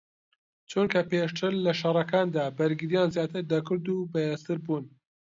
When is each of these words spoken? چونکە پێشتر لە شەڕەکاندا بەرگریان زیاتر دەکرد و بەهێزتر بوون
چونکە 0.71 0.99
پێشتر 1.09 1.51
لە 1.65 1.71
شەڕەکاندا 1.79 2.45
بەرگریان 2.57 3.07
زیاتر 3.15 3.43
دەکرد 3.53 3.85
و 3.89 3.97
بەهێزتر 4.13 4.57
بوون 4.65 4.85